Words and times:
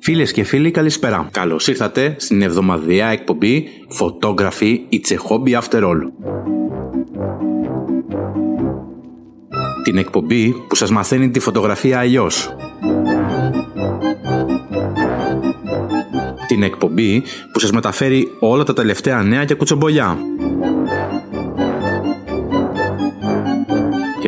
Φίλες 0.00 0.32
και 0.32 0.44
φίλοι 0.44 0.70
καλησπέρα. 0.70 1.28
Καλώς 1.32 1.68
ήρθατε 1.68 2.14
στην 2.18 2.42
εβδομαδιαία 2.42 3.08
εκπομπή 3.08 3.68
Photography 4.00 4.78
It's 4.90 5.12
a 5.12 5.16
Hobby 5.28 5.60
After 5.60 5.82
All. 5.82 5.98
Την 9.84 9.98
εκπομπή 9.98 10.54
που 10.68 10.74
σας 10.74 10.90
μαθαίνει 10.90 11.30
τη 11.30 11.40
φωτογραφία 11.40 11.98
αλλιώς. 11.98 12.54
Την 16.46 16.62
εκπομπή 16.62 17.22
που 17.52 17.60
σας 17.60 17.72
μεταφέρει 17.72 18.28
όλα 18.40 18.64
τα 18.64 18.72
τελευταία 18.72 19.22
νέα 19.22 19.44
και 19.44 19.54
κουτσομπολιά. 19.54 20.18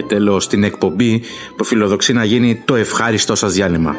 Και 0.07 0.15
τέλος 0.15 0.49
την 0.49 0.63
εκπομπή 0.63 1.23
που 1.57 1.65
φιλοδοξεί 1.65 2.13
να 2.13 2.25
γίνει 2.25 2.63
το 2.65 2.75
ευχάριστό 2.75 3.35
σας 3.35 3.53
διάλειμμα. 3.53 3.95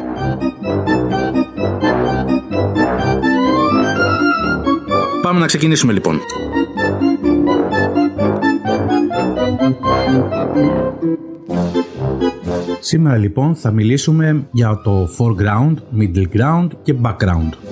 Πάμε 5.22 5.40
να 5.40 5.46
ξεκινήσουμε 5.46 5.92
λοιπόν. 5.92 6.20
Σήμερα 12.80 13.16
λοιπόν 13.16 13.54
θα 13.54 13.70
μιλήσουμε 13.70 14.46
για 14.52 14.80
το 14.84 15.08
foreground, 15.18 15.74
middle 15.98 16.26
ground 16.36 16.68
και 16.82 16.94
background. 17.02 17.67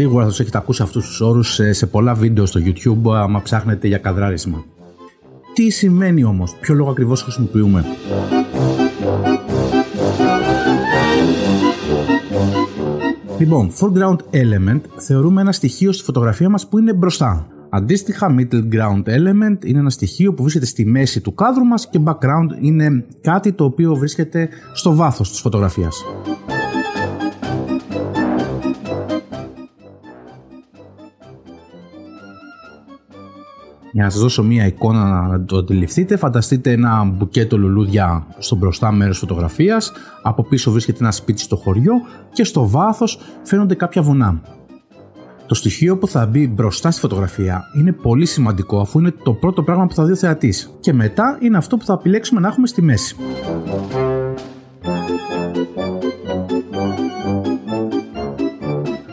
Σίγουρα 0.00 0.22
θα 0.22 0.28
τους 0.28 0.40
έχετε 0.40 0.58
ακούσει 0.58 0.82
αυτούς 0.82 1.06
τους 1.06 1.20
όρους 1.20 1.60
σε, 1.70 1.86
πολλά 1.86 2.14
βίντεο 2.14 2.46
στο 2.46 2.60
YouTube 2.64 3.12
άμα 3.14 3.42
ψάχνετε 3.42 3.88
για 3.88 3.98
καδράρισμα. 3.98 4.64
Τι 5.54 5.70
σημαίνει 5.70 6.24
όμως, 6.24 6.56
ποιο 6.60 6.74
λόγο 6.74 6.90
ακριβώς 6.90 7.22
χρησιμοποιούμε; 7.22 7.84
Λοιπόν, 13.38 13.70
foreground 13.80 14.16
element 14.30 14.80
θεωρούμε 14.96 15.40
ένα 15.40 15.52
στοιχείο 15.52 15.92
στη 15.92 16.04
φωτογραφία 16.04 16.48
μας 16.48 16.68
που 16.68 16.78
είναι 16.78 16.92
μπροστά. 16.92 17.46
Αντίστοιχα, 17.70 18.34
middle 18.38 18.74
ground 18.74 19.02
element 19.02 19.64
είναι 19.64 19.78
ένα 19.78 19.90
στοιχείο 19.90 20.34
που 20.34 20.42
βρίσκεται 20.42 20.66
στη 20.66 20.84
μέση 20.84 21.20
του 21.20 21.34
κάδρου 21.34 21.64
μας 21.64 21.88
και 21.88 22.00
background 22.04 22.48
είναι 22.60 23.04
κάτι 23.20 23.52
το 23.52 23.64
οποίο 23.64 23.94
βρίσκεται 23.94 24.48
στο 24.72 24.94
βάθος 24.94 25.30
της 25.30 25.40
φωτογραφίας. 25.40 26.04
Για 33.98 34.06
να 34.06 34.12
σας 34.12 34.22
δώσω 34.22 34.42
μία 34.42 34.66
εικόνα 34.66 35.26
να 35.26 35.44
το 35.44 35.56
αντιληφθείτε, 35.56 36.16
φανταστείτε 36.16 36.72
ένα 36.72 37.04
μπουκέτο 37.04 37.58
λουλούδια 37.58 38.26
στο 38.38 38.56
μπροστά 38.56 38.92
μέρος 38.92 39.18
φωτογραφίας, 39.18 39.92
από 40.22 40.42
πίσω 40.42 40.70
βρίσκεται 40.70 40.98
ένα 41.00 41.10
σπίτι 41.12 41.40
στο 41.40 41.56
χωριό 41.56 41.92
και 42.32 42.44
στο 42.44 42.68
βάθος 42.68 43.18
φαίνονται 43.42 43.74
κάποια 43.74 44.02
βουνά. 44.02 44.40
Το 45.46 45.54
στοιχείο 45.54 45.96
που 45.98 46.08
θα 46.08 46.26
μπει 46.26 46.48
μπροστά 46.48 46.90
στη 46.90 47.00
φωτογραφία 47.00 47.62
είναι 47.78 47.92
πολύ 47.92 48.26
σημαντικό 48.26 48.80
αφού 48.80 48.98
είναι 48.98 49.14
το 49.22 49.32
πρώτο 49.32 49.62
πράγμα 49.62 49.86
που 49.86 49.94
θα 49.94 50.04
δει 50.04 50.12
ο 50.12 50.16
θεατής 50.16 50.76
και 50.80 50.92
μετά 50.92 51.38
είναι 51.40 51.56
αυτό 51.56 51.76
που 51.76 51.84
θα 51.84 51.92
επιλέξουμε 51.92 52.40
να 52.40 52.48
έχουμε 52.48 52.66
στη 52.66 52.82
μέση. 52.82 53.16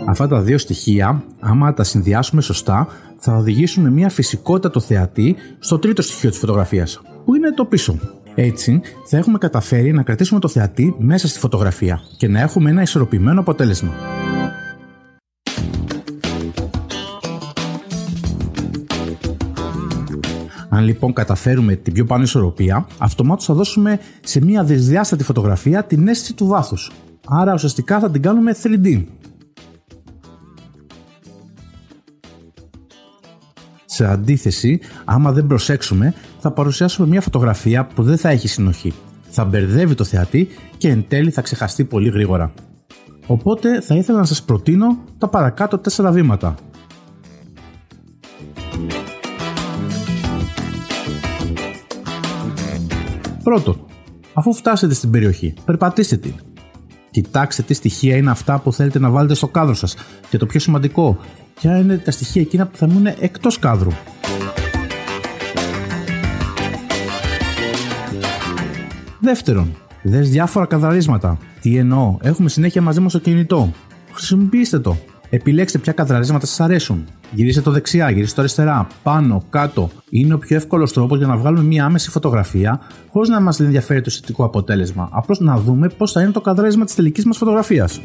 Αυτά 0.07 0.27
τα 0.27 0.41
δύο 0.41 0.57
στοιχεία, 0.57 1.23
άμα 1.39 1.73
τα 1.73 1.83
συνδυάσουμε 1.83 2.41
σωστά, 2.41 2.87
θα 3.27 3.35
οδηγήσουν 3.35 3.83
με 3.83 3.89
μια 3.89 4.09
φυσικότητα 4.09 4.69
το 4.69 4.79
θεατή 4.79 5.35
στο 5.59 5.79
τρίτο 5.79 6.01
στοιχείο 6.01 6.29
της 6.29 6.39
φωτογραφίας, 6.39 7.01
που 7.25 7.35
είναι 7.35 7.51
το 7.51 7.65
πίσω. 7.65 7.99
Έτσι, 8.35 8.81
θα 9.05 9.17
έχουμε 9.17 9.37
καταφέρει 9.37 9.91
να 9.93 10.03
κρατήσουμε 10.03 10.39
το 10.39 10.47
θεατή 10.47 10.95
μέσα 10.97 11.27
στη 11.27 11.39
φωτογραφία 11.39 11.99
και 12.17 12.27
να 12.27 12.39
έχουμε 12.39 12.69
ένα 12.69 12.81
ισορροπημένο 12.81 13.39
αποτέλεσμα. 13.39 13.93
Αν 20.69 20.83
λοιπόν 20.83 21.13
καταφέρουμε 21.13 21.75
την 21.75 21.93
πιο 21.93 22.05
πάνω 22.05 22.23
ισορροπία, 22.23 22.87
αυτομάτως 22.97 23.45
θα 23.45 23.53
δώσουμε 23.53 23.99
σε 24.21 24.45
μια 24.45 24.63
δυσδιάστατη 24.63 25.23
φωτογραφία 25.23 25.83
την 25.83 26.07
αίσθηση 26.07 26.33
του 26.33 26.45
βάθους. 26.45 26.91
Άρα 27.27 27.53
ουσιαστικά 27.53 27.99
θα 27.99 28.11
την 28.11 28.21
κάνουμε 28.21 28.55
3D. 28.63 29.03
Σε 33.95 34.05
αντίθεση, 34.05 34.79
άμα 35.05 35.31
δεν 35.31 35.47
προσέξουμε, 35.47 36.13
θα 36.39 36.51
παρουσιάσουμε 36.51 37.07
μια 37.07 37.21
φωτογραφία 37.21 37.85
που 37.85 38.03
δεν 38.03 38.17
θα 38.17 38.29
έχει 38.29 38.47
συνοχή. 38.47 38.93
Θα 39.29 39.45
μπερδεύει 39.45 39.95
το 39.95 40.03
θεατή 40.03 40.47
και 40.77 40.89
εν 40.89 41.05
τέλει 41.07 41.31
θα 41.31 41.41
ξεχαστεί 41.41 41.83
πολύ 41.83 42.09
γρήγορα. 42.09 42.53
Οπότε 43.27 43.81
θα 43.81 43.95
ήθελα 43.95 44.17
να 44.17 44.25
σας 44.25 44.43
προτείνω 44.43 44.97
τα 45.17 45.27
παρακάτω 45.27 45.77
τέσσερα 45.77 46.11
βήματα. 46.11 46.55
Πρώτον, 53.43 53.85
αφού 54.33 54.53
φτάσετε 54.53 54.93
στην 54.93 55.11
περιοχή, 55.11 55.53
περπατήστε 55.65 56.17
την. 56.17 56.33
Κοιτάξτε 57.11 57.61
τι 57.61 57.73
στοιχεία 57.73 58.15
είναι 58.15 58.31
αυτά 58.31 58.59
που 58.59 58.73
θέλετε 58.73 58.99
να 58.99 59.09
βάλετε 59.09 59.33
στο 59.33 59.47
κάδρο 59.47 59.73
σας 59.73 59.95
και 60.29 60.37
το 60.37 60.45
πιο 60.45 60.59
σημαντικό, 60.59 61.17
ποια 61.55 61.77
είναι 61.77 61.97
τα 61.97 62.11
στοιχεία 62.11 62.41
εκείνα 62.41 62.67
που 62.67 62.77
θα 62.77 62.87
μείνουν 62.87 63.05
εκτός 63.05 63.59
κάδρου. 63.59 63.91
Δεύτερον, 69.19 69.75
δες 70.03 70.29
διάφορα 70.29 70.65
καδραρίσματα. 70.65 71.37
Τι 71.61 71.77
εννοώ, 71.77 72.17
έχουμε 72.21 72.49
συνέχεια 72.49 72.81
μαζί 72.81 72.99
μας 72.99 73.11
το 73.11 73.19
κινητό. 73.19 73.71
Χρησιμοποιήστε 74.11 74.79
το. 74.79 74.97
Επιλέξτε 75.29 75.77
ποια 75.77 75.93
καδραρίσματα 75.93 76.45
σας 76.45 76.59
αρέσουν. 76.59 77.05
Γυρίστε 77.31 77.61
το 77.61 77.71
δεξιά, 77.71 78.09
γυρίστε 78.09 78.35
το 78.35 78.41
αριστερά, 78.41 78.87
πάνω, 79.03 79.43
κάτω. 79.49 79.89
Είναι 80.09 80.33
ο 80.33 80.37
πιο 80.37 80.55
εύκολος 80.55 80.93
τρόπος 80.93 81.17
για 81.17 81.27
να 81.27 81.37
βγάλουμε 81.37 81.63
μια 81.63 81.85
άμεση 81.85 82.09
φωτογραφία 82.09 82.81
χωρίς 83.09 83.29
να 83.29 83.41
μας 83.41 83.59
ενδιαφέρει 83.59 83.99
το 83.99 84.05
αισθητικό 84.07 84.43
αποτέλεσμα. 84.43 85.09
Απλώς 85.11 85.39
να 85.39 85.57
δούμε 85.57 85.89
πώς 85.97 86.11
θα 86.11 86.21
είναι 86.21 86.31
το 86.31 86.41
καδράσμα 86.41 86.85
της 86.85 86.95
τελικής 86.95 87.25
μας 87.25 87.37
φωτογραφίας. 87.37 88.01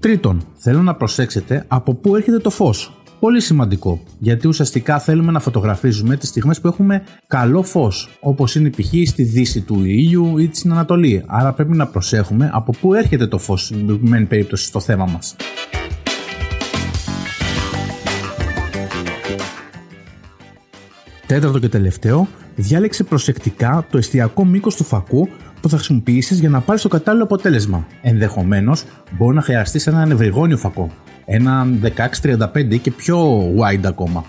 Τρίτον, 0.00 0.42
θέλω 0.56 0.82
να 0.82 0.94
προσέξετε 0.94 1.64
από 1.68 1.94
πού 1.94 2.16
έρχεται 2.16 2.38
το 2.38 2.50
φως. 2.50 2.92
Πολύ 3.20 3.40
σημαντικό, 3.40 4.00
γιατί 4.18 4.48
ουσιαστικά 4.48 4.98
θέλουμε 4.98 5.32
να 5.32 5.40
φωτογραφίζουμε 5.40 6.16
τις 6.16 6.28
στιγμές 6.28 6.60
που 6.60 6.66
έχουμε 6.66 7.02
καλό 7.26 7.62
φως, 7.62 8.18
όπως 8.20 8.54
είναι 8.54 8.70
π.χ. 8.70 9.08
στη 9.08 9.22
δύση 9.22 9.60
του 9.60 9.84
ήλιου 9.84 10.38
ή 10.38 10.50
στην 10.52 10.72
Ανατολή. 10.72 11.24
Άρα 11.26 11.52
πρέπει 11.52 11.76
να 11.76 11.86
προσέχουμε 11.86 12.50
από 12.52 12.72
πού 12.80 12.94
έρχεται 12.94 13.26
το 13.26 13.38
φως 13.38 13.64
στην 13.64 13.86
προηγουμένη 13.86 14.24
περίπτωση 14.24 14.64
στο 14.64 14.80
θέμα 14.80 15.04
μας. 15.12 15.36
Τέταρτο 21.26 21.58
και 21.58 21.68
τελευταίο, 21.68 22.28
διάλεξε 22.60 23.04
προσεκτικά 23.04 23.86
το 23.90 23.98
εστιακό 23.98 24.44
μήκος 24.44 24.76
του 24.76 24.84
φακού 24.84 25.28
που 25.60 25.68
θα 25.68 25.76
χρησιμοποιήσεις 25.76 26.38
για 26.38 26.48
να 26.48 26.60
πάρεις 26.60 26.82
το 26.82 26.88
κατάλληλο 26.88 27.24
αποτέλεσμα. 27.24 27.86
Ενδεχομένως, 28.02 28.84
μπορεί 29.18 29.34
να 29.34 29.42
χρειαστείς 29.42 29.86
ένα 29.86 30.08
ευρυγόνιο 30.10 30.56
φακό, 30.56 30.90
ένα 31.24 31.66
1635 32.22 32.76
και 32.80 32.90
πιο 32.90 33.38
wide 33.38 33.84
ακόμα. 33.84 34.24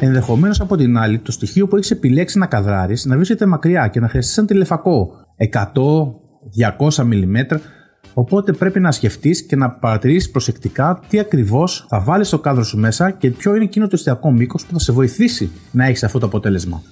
Ενδεχομένως 0.00 0.60
από 0.60 0.76
την 0.76 0.98
άλλη, 0.98 1.18
το 1.18 1.32
στοιχείο 1.32 1.66
που 1.66 1.76
έχεις 1.76 1.90
επιλέξει 1.90 2.38
να 2.38 2.46
καδράρεις 2.46 3.04
να 3.04 3.16
βρίσκεται 3.16 3.46
μακριά 3.46 3.88
και 3.88 4.00
να 4.00 4.08
χρειαστείς 4.08 4.38
ένα 4.38 4.46
τηλεφακό 4.46 5.10
100-200 5.52 5.72
mm. 6.88 7.58
Οπότε 8.14 8.52
πρέπει 8.52 8.80
να 8.80 8.92
σκεφτείς 8.92 9.42
και 9.42 9.56
να 9.56 9.70
παρατηρήσεις 9.70 10.30
προσεκτικά 10.30 11.00
τι 11.08 11.18
ακριβώς 11.18 11.86
θα 11.88 12.00
βάλεις 12.00 12.26
στο 12.26 12.38
κάδρο 12.38 12.64
σου 12.64 12.78
μέσα 12.78 13.10
και 13.10 13.30
ποιο 13.30 13.54
είναι 13.54 13.64
εκείνο 13.64 13.86
το 13.86 13.92
εστιακό 13.94 14.30
μήκος 14.30 14.66
που 14.66 14.72
θα 14.72 14.78
σε 14.78 14.92
βοηθήσει 14.92 15.50
να 15.70 15.84
έχεις 15.84 16.04
αυτό 16.04 16.18
το 16.18 16.26
αποτέλεσμα. 16.26 16.82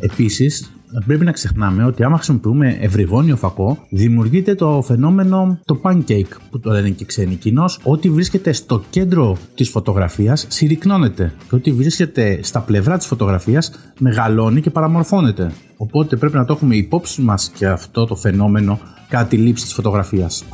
Επίσης, 0.00 0.75
πρέπει 1.04 1.24
να 1.24 1.32
ξεχνάμε 1.32 1.84
ότι 1.84 2.02
άμα 2.02 2.16
χρησιμοποιούμε 2.16 2.76
ευρυγόνιο 2.80 3.36
φακό, 3.36 3.78
δημιουργείται 3.90 4.54
το 4.54 4.82
φαινόμενο 4.82 5.58
το 5.64 5.80
pancake 5.82 6.36
που 6.50 6.60
το 6.60 6.70
λένε 6.70 6.90
και 6.90 7.04
ξένοι 7.04 7.34
κοινώς, 7.34 7.80
ότι 7.82 8.10
βρίσκεται 8.10 8.52
στο 8.52 8.82
κέντρο 8.90 9.36
της 9.54 9.68
φωτογραφίας 9.68 10.46
συρρυκνώνεται 10.48 11.32
και 11.48 11.54
ότι 11.54 11.72
βρίσκεται 11.72 12.38
στα 12.42 12.60
πλευρά 12.60 12.96
της 12.96 13.06
φωτογραφίας 13.06 13.70
μεγαλώνει 13.98 14.60
και 14.60 14.70
παραμορφώνεται. 14.70 15.52
Οπότε 15.76 16.16
πρέπει 16.16 16.36
να 16.36 16.44
το 16.44 16.52
έχουμε 16.52 16.76
υπόψη 16.76 17.22
μας 17.22 17.50
και 17.54 17.66
αυτό 17.66 18.06
το 18.06 18.16
φαινόμενο 18.16 18.78
κατά 19.08 19.24
τη 19.24 19.36
λήψη 19.36 19.64
της 19.64 19.74
φωτογραφίας. 19.74 20.44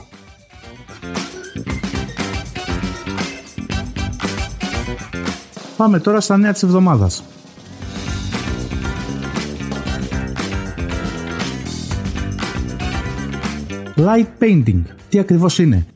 Πάμε 5.76 5.98
τώρα 5.98 6.20
στα 6.20 6.36
νέα 6.36 6.52
της 6.52 6.62
εβδομάδας. 6.62 7.22
Light 14.02 14.42
painting. 14.42 14.82
Τι 15.08 15.18
ακριβώς 15.18 15.58
είναι; 15.58 15.86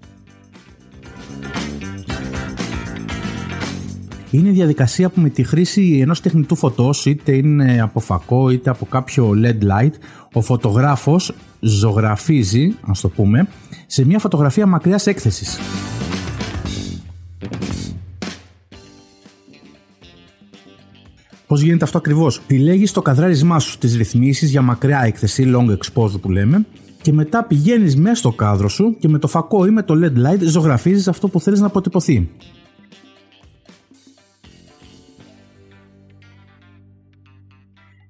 Είναι 4.31 4.49
η 4.49 4.53
διαδικασία 4.53 5.09
που 5.09 5.21
με 5.21 5.29
τη 5.29 5.43
χρήση 5.43 5.99
ενός 6.03 6.21
τεχνητού 6.21 6.57
φωτός, 6.57 7.07
είτε 7.07 7.37
είναι 7.37 7.81
από 7.81 8.01
φακό 8.01 8.51
είτε 8.51 8.71
από 8.71 8.87
κάποιο 8.87 9.33
LED 9.45 9.63
light, 9.63 9.93
ο 10.33 10.41
φωτογράφος 10.41 11.35
ζωγραφίζει, 11.61 12.75
ας 12.81 13.01
το 13.01 13.09
πούμε, 13.09 13.49
σε 13.87 14.05
μια 14.05 14.19
φωτογραφία 14.19 14.67
μακριάς 14.67 15.07
έκθεσης. 15.07 15.59
Πώς 21.47 21.61
γίνεται 21.61 21.85
αυτό 21.85 21.99
ακριβώς; 21.99 22.39
Επιλέγει 22.39 22.87
το 22.87 23.03
καδράρισμά 23.03 23.59
σου, 23.59 23.79
τι 23.79 23.97
ρυθμίσεις 23.97 24.51
για 24.51 24.63
μακριά 24.63 25.03
έκθεση, 25.05 25.53
long 25.55 25.77
exposure 25.77 26.21
που 26.21 26.31
λέμε, 26.31 26.67
και 27.07 27.13
μετά 27.13 27.45
πηγαίνεις 27.45 27.97
μέσα 27.97 28.15
στο 28.15 28.33
κάδρο 28.33 28.69
σου 28.69 28.97
και 28.99 29.09
με 29.09 29.19
το 29.19 29.29
φακό 29.29 29.67
ή 29.67 29.71
με 29.71 29.83
το 29.83 29.95
LED 29.95 30.27
light 30.27 30.41
ζωγραφίζεις 30.41 31.09
αυτό 31.09 31.29
που 31.29 31.41
θέλεις 31.41 31.61
να 31.61 31.67
αποτυπωθεί. 31.67 32.29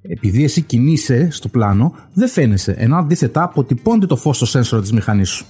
Επειδή 0.02 0.44
εσύ 0.44 0.62
κινείσαι 0.62 1.28
στο 1.30 1.48
πλάνο, 1.48 1.94
δεν 2.12 2.28
φαίνεσαι, 2.28 2.74
ενώ 2.78 2.96
αντίθετα 2.96 3.42
αποτυπώνεται 3.42 4.06
το 4.06 4.16
φως 4.16 4.36
στο 4.36 4.46
σένσορο 4.46 4.82
της 4.82 4.92
μηχανής 4.92 5.28
σου. 5.28 5.46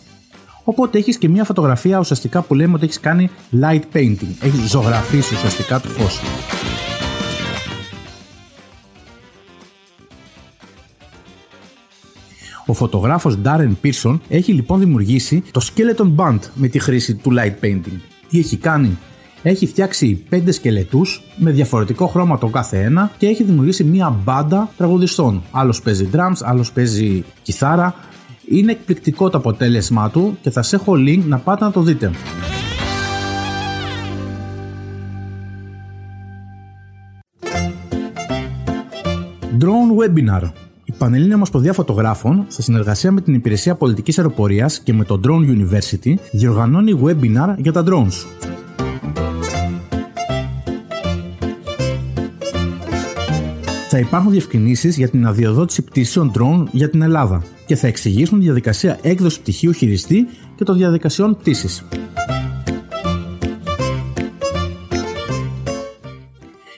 Οπότε 0.64 0.98
έχεις 0.98 1.18
και 1.18 1.28
μια 1.28 1.44
φωτογραφία 1.44 1.98
ουσιαστικά 1.98 2.42
που 2.42 2.54
λέμε 2.54 2.74
ότι 2.74 2.84
έχεις 2.84 3.00
κάνει 3.00 3.30
light 3.60 3.82
painting. 3.92 4.34
Έχεις 4.40 4.70
ζωγραφίσει 4.70 5.34
ουσιαστικά 5.34 5.80
το 5.80 5.88
φως. 5.88 6.20
Ο 12.66 12.72
φωτογράφος 12.72 13.38
Darren 13.44 13.72
Pearson 13.82 14.18
έχει 14.28 14.52
λοιπόν 14.52 14.78
δημιουργήσει 14.78 15.42
το 15.50 15.60
Skeleton 15.64 16.14
Band 16.16 16.38
με 16.54 16.68
τη 16.68 16.78
χρήση 16.78 17.14
του 17.14 17.30
light 17.38 17.64
painting. 17.64 17.98
Τι 18.28 18.38
έχει 18.38 18.56
κάνει; 18.56 18.98
Έχει 19.42 19.66
φτιάξει 19.66 20.24
πέντε 20.28 20.52
σκελετούς 20.52 21.22
με 21.36 21.50
διαφορετικό 21.50 22.06
χρώμα 22.06 22.38
το 22.38 22.46
κάθε 22.46 22.82
ένα 22.82 23.10
και 23.18 23.26
έχει 23.26 23.42
δημιουργήσει 23.42 23.84
μία 23.84 24.16
μπάντα 24.24 24.70
τραγουδιστών. 24.76 25.42
Άλλος 25.50 25.82
παίζει 25.82 26.08
drums, 26.12 26.36
άλλος 26.40 26.72
παίζει 26.72 27.24
κιθάρα. 27.42 27.94
Είναι 28.48 28.72
εκπληκτικό 28.72 29.30
το 29.30 29.38
αποτέλεσμά 29.38 30.10
του 30.10 30.38
και 30.40 30.50
θα 30.50 30.62
σε 30.62 30.76
έχω 30.76 30.92
link 30.92 31.22
να 31.26 31.38
πάτε 31.38 31.64
να 31.64 31.70
το 31.70 31.82
δείτε. 31.82 32.10
Drone 39.60 39.90
Webinar 39.98 40.42
η 40.42 40.65
Πανελλήνια 40.98 41.34
Ομοσπονδία 41.34 41.72
Φωτογράφων, 41.72 42.44
σε 42.48 42.62
συνεργασία 42.62 43.12
με 43.12 43.20
την 43.20 43.34
Υπηρεσία 43.34 43.74
Πολιτικής 43.74 44.18
Αεροπορίας 44.18 44.80
και 44.80 44.92
με 44.92 45.04
το 45.04 45.20
Drone 45.24 45.58
University, 45.58 46.14
διοργανώνει 46.32 47.00
webinar 47.04 47.54
για 47.56 47.72
τα 47.72 47.84
drones. 47.86 48.26
Θα 53.88 53.98
υπάρχουν 53.98 54.30
διευκρινήσεις 54.30 54.96
για 54.96 55.08
την 55.08 55.26
αδειοδότηση 55.26 55.82
πτήσεων 55.82 56.32
drone 56.38 56.64
για 56.70 56.90
την 56.90 57.02
Ελλάδα 57.02 57.42
και 57.66 57.76
θα 57.76 57.86
εξηγήσουν 57.86 58.38
τη 58.38 58.44
διαδικασία 58.44 58.98
έκδοση 59.02 59.40
πτυχίου 59.40 59.72
χειριστή 59.72 60.26
και 60.56 60.64
των 60.64 60.76
διαδικασιών 60.76 61.36
πτήσης. 61.36 61.84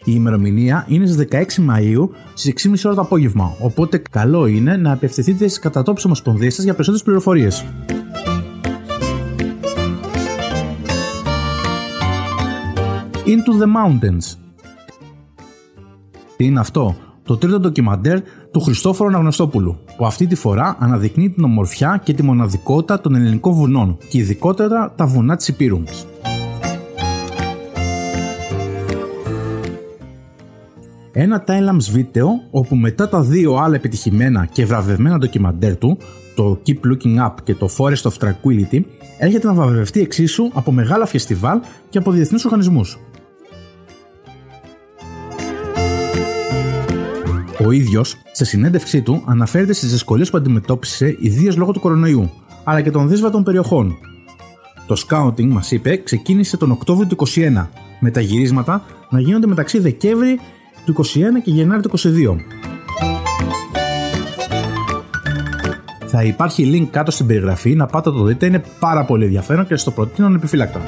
Η 0.09 0.13
ημερομηνία 0.15 0.85
είναι 0.89 1.07
στις 1.07 1.27
16 1.31 1.43
Μαΐου 1.43 2.09
στις 2.35 2.67
6.30 2.67 2.75
ώρα 2.85 2.95
το 2.95 3.01
απόγευμα, 3.01 3.55
οπότε 3.61 4.03
καλό 4.11 4.47
είναι 4.47 4.77
να 4.77 4.93
απευθυνθείτε 4.93 5.47
στις 5.47 5.59
κατατόπιες 5.59 6.05
ομοσπονδίες 6.05 6.55
σας 6.55 6.65
για 6.65 6.73
περισσότερες 6.73 7.05
πληροφορίες. 7.05 7.65
Into 13.27 13.63
the 13.63 13.67
Mountains 13.67 14.37
Τι 16.37 16.45
είναι 16.45 16.61
αυτό; 16.61 16.97
Το 17.23 17.37
τρίτο 17.37 17.61
ντοκιμαντέρ 17.61 18.21
του 18.51 18.61
Χριστόφορου 18.61 19.09
Αναγνωστόπουλου, 19.09 19.79
που 19.97 20.07
αυτή 20.07 20.27
τη 20.27 20.35
φορά 20.35 20.77
αναδεικνύει 20.79 21.31
την 21.31 21.45
ομορφιά 21.45 22.01
και 22.05 22.15
τη 22.15 22.23
μοναδικότητα 22.23 23.01
των 23.01 23.15
ελληνικών 23.15 23.53
βουνών 23.53 23.97
και 24.09 24.19
ειδικότερα 24.19 24.93
τα 24.97 25.07
βουνά 25.07 25.37
της 25.37 25.49
Υπήρου. 25.49 25.83
Ένα 31.21 31.45
time-lapse 31.47 31.91
βίντεο 31.91 32.29
όπου 32.51 32.77
μετά 32.77 33.09
τα 33.09 33.23
δύο 33.23 33.55
άλλα 33.55 33.75
επιτυχημένα 33.75 34.47
και 34.53 34.67
βραβευμένα 34.67 35.19
ντοκιμαντέρ 35.19 35.77
του, 35.77 35.99
το 36.35 36.61
Keep 36.67 36.73
Looking 36.73 37.27
Up 37.27 37.35
και 37.43 37.55
το 37.55 37.69
Forest 37.79 38.03
of 38.03 38.13
Tranquility, 38.21 38.81
έρχεται 39.19 39.47
να 39.47 39.55
βραβευτεί 39.55 40.01
εξίσου 40.01 40.51
από 40.53 40.73
μεγάλα 40.73 41.07
φεστιβάλ 41.07 41.61
και 41.89 41.99
από 41.99 42.11
διεθνείς 42.11 42.45
οργανισμούς. 42.45 42.99
Ο 47.67 47.71
ίδιος, 47.71 48.17
σε 48.33 48.45
συνέντευξή 48.45 49.03
του, 49.03 49.23
αναφέρεται 49.27 49.73
στις 49.73 49.91
δυσκολίες 49.91 50.31
που 50.31 50.37
αντιμετώπισε 50.37 51.17
ιδίως 51.21 51.57
λόγω 51.57 51.73
του 51.73 51.81
κορονοϊού, 51.81 52.31
αλλά 52.65 52.81
και 52.81 52.91
των 52.91 53.09
δύσβατων 53.09 53.43
περιοχών. 53.43 53.97
Το 54.87 54.97
σκάουτινγκ, 54.97 55.53
μας 55.53 55.71
είπε, 55.71 55.97
ξεκίνησε 55.97 56.57
τον 56.57 56.71
Οκτώβριο 56.71 57.07
του 57.07 57.17
2021, 57.17 57.71
με 58.01 58.11
τα 58.11 58.21
γυρίσματα 58.21 58.85
να 59.11 59.21
γίνονται 59.21 59.47
μεταξύ 59.47 59.79
Δεκέμβρη 59.79 60.39
του 60.93 61.05
21 61.05 61.43
και 61.45 61.51
Γενάρη 61.51 61.83
του 61.83 61.91
22. 61.99 62.37
Θα 66.07 66.23
υπάρχει 66.23 66.71
link 66.75 66.89
κάτω 66.91 67.11
στην 67.11 67.27
περιγραφή, 67.27 67.75
να 67.75 67.87
πάτε 67.87 68.11
το 68.11 68.23
δείτε, 68.23 68.47
είναι 68.47 68.63
πάρα 68.79 69.05
πολύ 69.05 69.25
ενδιαφέρον 69.25 69.67
και 69.67 69.77
στο 69.77 69.91
προτείνω 69.91 70.35
επιφυλάκτα. 70.35 70.81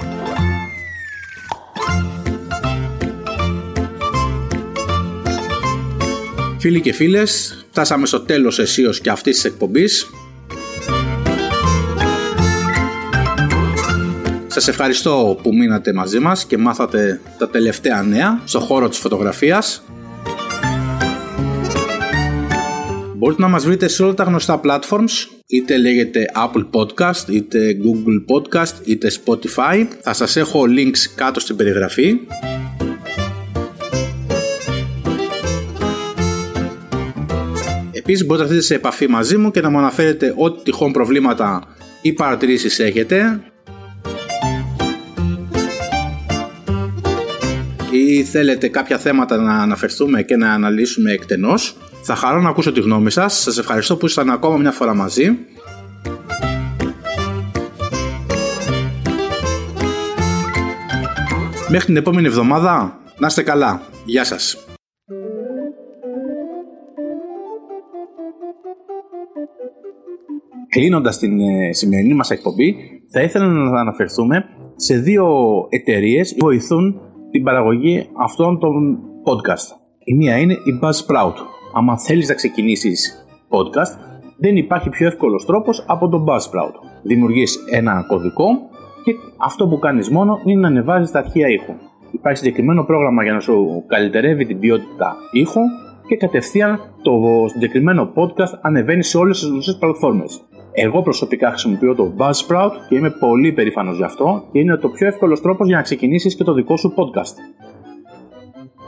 Φίλοι 6.58 6.80
και 6.80 6.92
φίλες, 6.92 7.64
φτάσαμε 7.70 8.06
στο 8.06 8.20
τέλος 8.20 8.58
εσείως 8.58 9.00
και 9.00 9.10
αυτής 9.10 9.34
της 9.34 9.44
εκπομπής. 9.44 10.10
Σας 14.46 14.68
ευχαριστώ 14.68 15.38
που 15.42 15.54
μείνατε 15.54 15.92
μαζί 15.92 16.18
μας 16.18 16.44
και 16.44 16.58
μάθατε 16.58 17.20
τα 17.38 17.48
τελευταία 17.48 18.02
νέα 18.02 18.40
στο 18.44 18.60
χώρο 18.60 18.88
της 18.88 18.98
φωτογραφίας. 18.98 19.82
Μπορείτε 23.20 23.42
να 23.42 23.48
μας 23.48 23.64
βρείτε 23.64 23.88
σε 23.88 24.02
όλα 24.02 24.14
τα 24.14 24.24
γνωστά 24.24 24.60
platforms, 24.64 25.10
είτε 25.46 25.76
λέγεται 25.76 26.24
Apple 26.34 26.66
Podcast, 26.70 27.28
είτε 27.28 27.76
Google 27.84 28.34
Podcast, 28.34 28.72
είτε 28.84 29.10
Spotify. 29.24 29.86
Θα 30.00 30.12
σας 30.12 30.36
έχω 30.36 30.62
links 30.62 30.98
κάτω 31.14 31.40
στην 31.40 31.56
περιγραφή. 31.56 32.18
Επίσης 37.92 38.26
μπορείτε 38.26 38.44
να 38.46 38.50
έρθετε 38.50 38.60
σε 38.60 38.74
επαφή 38.74 39.08
μαζί 39.08 39.36
μου 39.36 39.50
και 39.50 39.60
να 39.60 39.70
μου 39.70 39.78
αναφέρετε 39.78 40.34
ό,τι 40.36 40.62
τυχόν 40.62 40.92
προβλήματα 40.92 41.62
ή 42.02 42.12
παρατηρήσεις 42.12 42.78
έχετε 42.78 43.40
ή 47.90 48.24
θέλετε 48.24 48.68
κάποια 48.68 48.98
θέματα 48.98 49.36
να 49.36 49.54
αναφερθούμε 49.54 50.22
και 50.22 50.36
να 50.36 50.52
αναλύσουμε 50.52 51.12
εκτενώς 51.12 51.76
θα 52.02 52.14
χαρώ 52.14 52.40
να 52.40 52.48
ακούσω 52.48 52.72
τη 52.72 52.80
γνώμη 52.80 53.10
σας. 53.10 53.40
Σας 53.40 53.58
ευχαριστώ 53.58 53.96
που 53.96 54.06
ήσασταν 54.06 54.34
ακόμα 54.34 54.56
μια 54.56 54.72
φορά 54.72 54.94
μαζί. 54.94 55.38
Μέχρι 61.68 61.86
την 61.86 61.96
επόμενη 61.96 62.26
εβδομάδα, 62.26 63.00
να 63.18 63.26
είστε 63.26 63.42
καλά. 63.42 63.82
Γεια 64.04 64.24
σας. 64.24 64.64
Κλείνοντας 70.68 71.18
την 71.18 71.40
ε, 71.40 71.72
σημερινή 71.72 72.14
μας 72.14 72.30
εκπομπή, 72.30 72.76
θα 73.12 73.22
ήθελα 73.22 73.46
να 73.46 73.80
αναφερθούμε 73.80 74.44
σε 74.76 74.98
δύο 74.98 75.26
εταιρείες 75.68 76.34
που 76.34 76.46
βοηθούν 76.46 77.00
την 77.30 77.42
παραγωγή 77.42 78.08
αυτών 78.24 78.58
των 78.58 78.98
podcast. 79.24 79.76
Η 80.04 80.14
μία 80.14 80.36
είναι 80.38 80.52
η 80.52 80.78
Buzzsprout. 80.82 81.59
Αν 81.74 81.98
θέλεις 81.98 82.28
να 82.28 82.34
ξεκινήσεις 82.34 83.26
podcast, 83.48 83.98
δεν 84.36 84.56
υπάρχει 84.56 84.88
πιο 84.88 85.06
εύκολος 85.06 85.44
τρόπος 85.44 85.84
από 85.86 86.08
το 86.08 86.24
Buzzsprout. 86.28 86.74
Δημιουργείς 87.02 87.64
ένα 87.70 88.04
κωδικό 88.08 88.44
και 89.04 89.14
αυτό 89.36 89.68
που 89.68 89.78
κάνεις 89.78 90.10
μόνο 90.10 90.40
είναι 90.44 90.60
να 90.60 90.66
ανεβάζεις 90.66 91.10
τα 91.10 91.18
αρχεία 91.18 91.48
ήχου. 91.48 91.72
Υπάρχει 92.10 92.38
συγκεκριμένο 92.38 92.84
πρόγραμμα 92.84 93.22
για 93.22 93.32
να 93.32 93.40
σου 93.40 93.84
καλυτερεύει 93.86 94.46
την 94.46 94.58
ποιότητα 94.58 95.16
ήχου 95.32 95.60
και 96.08 96.16
κατευθείαν 96.16 96.80
το 97.02 97.12
συγκεκριμένο 97.46 98.12
podcast 98.14 98.58
ανεβαίνει 98.60 99.02
σε 99.02 99.18
όλες 99.18 99.38
τις 99.38 99.48
γνωστές 99.48 99.76
πλατφόρμες. 99.78 100.40
Εγώ 100.72 101.02
προσωπικά 101.02 101.48
χρησιμοποιώ 101.48 101.94
το 101.94 102.12
Buzzsprout 102.18 102.70
και 102.88 102.96
είμαι 102.96 103.10
πολύ 103.10 103.52
περήφανος 103.52 103.96
γι' 103.96 104.04
αυτό 104.04 104.44
και 104.52 104.58
είναι 104.58 104.76
το 104.76 104.88
πιο 104.88 105.06
εύκολος 105.06 105.40
τρόπος 105.40 105.66
για 105.66 105.76
να 105.76 105.82
ξεκινήσεις 105.82 106.36
και 106.36 106.44
το 106.44 106.52
δικό 106.52 106.76
σου 106.76 106.94
podcast. 106.96 107.34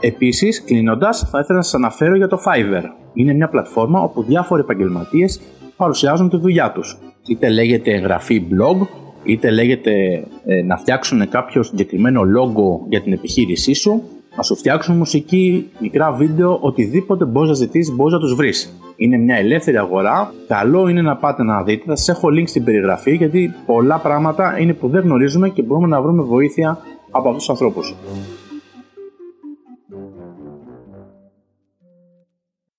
Επίσης, 0.05 0.63
κλείνοντας, 0.63 1.27
θα 1.31 1.39
ήθελα 1.39 1.57
να 1.57 1.63
σας 1.63 1.73
αναφέρω 1.73 2.15
για 2.15 2.27
το 2.27 2.41
Fiverr. 2.45 2.83
Είναι 3.13 3.33
μια 3.33 3.49
πλατφόρμα 3.49 4.01
όπου 4.01 4.23
διάφοροι 4.23 4.61
επαγγελματίες 4.61 5.41
παρουσιάζουν 5.77 6.29
τη 6.29 6.37
δουλειά 6.37 6.71
τους. 6.71 6.97
είτε 7.27 7.49
λέγεται 7.49 7.91
εγγραφή 7.93 8.43
blog, 8.49 8.87
είτε 9.23 9.49
λέγεται 9.49 9.91
ε, 10.45 10.61
να 10.61 10.77
φτιάξουν 10.77 11.29
κάποιο 11.29 11.63
συγκεκριμένο 11.63 12.21
logo 12.21 12.85
για 12.89 13.01
την 13.01 13.13
επιχείρησή 13.13 13.73
σου, 13.73 14.03
να 14.35 14.43
σου 14.43 14.55
φτιάξουν 14.55 14.97
μουσική, 14.97 15.69
μικρά 15.79 16.11
βίντεο, 16.11 16.57
οτιδήποτε 16.61 17.25
μπορείς 17.25 17.49
να 17.49 17.55
ζητήσεις, 17.55 17.95
μπορείς 17.95 18.13
να 18.13 18.19
τους 18.19 18.35
βρεις. 18.35 18.73
Είναι 18.95 19.17
μια 19.17 19.35
ελεύθερη 19.35 19.77
αγορά. 19.77 20.33
Καλό 20.47 20.87
είναι 20.87 21.01
να 21.01 21.15
πάτε 21.15 21.43
να 21.43 21.63
δείτε. 21.63 21.83
Θα 21.87 21.95
σας 21.95 22.09
έχω 22.09 22.27
link 22.27 22.47
στην 22.47 22.63
περιγραφή 22.63 23.15
γιατί 23.15 23.53
πολλά 23.65 23.97
πράγματα 23.97 24.59
είναι 24.59 24.73
που 24.73 24.87
δεν 24.87 25.01
γνωρίζουμε 25.01 25.49
και 25.49 25.61
μπορούμε 25.61 25.87
να 25.87 26.01
βρούμε 26.01 26.23
βοήθεια 26.23 26.77
από 27.11 27.27
αυτούς 27.27 27.45
τους 27.45 27.49
ανθρώπους. 27.49 27.95